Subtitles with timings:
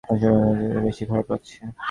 [0.03, 1.55] আজ শরীর অন্যদিনের চেয়েও বেশি খারাপ লাগছে।